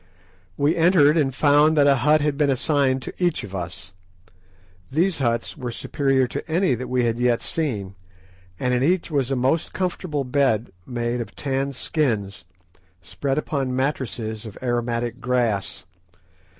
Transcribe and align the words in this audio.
We 0.57 0.75
entered, 0.75 1.15
and 1.15 1.29
found 1.35 1.77
that 1.77 1.85
a 1.85 1.97
hut 1.97 2.21
had 2.21 2.35
been 2.35 2.49
assigned 2.49 3.03
to 3.03 3.13
each 3.23 3.43
of 3.43 3.53
us. 3.53 3.93
These 4.89 5.19
huts 5.19 5.55
were 5.55 5.69
superior 5.69 6.25
to 6.25 6.49
any 6.51 6.73
that 6.73 6.87
we 6.87 7.05
had 7.05 7.19
yet 7.19 7.39
seen, 7.43 7.93
and 8.59 8.73
in 8.73 8.81
each 8.81 9.11
was 9.11 9.29
a 9.29 9.35
most 9.35 9.73
comfortable 9.73 10.23
bed 10.23 10.71
made 10.87 11.21
of 11.21 11.35
tanned 11.35 11.75
skins, 11.75 12.45
spread 13.03 13.37
upon 13.37 13.75
mattresses 13.75 14.43
of 14.47 14.57
aromatic 14.63 15.19
grass. 15.21 15.85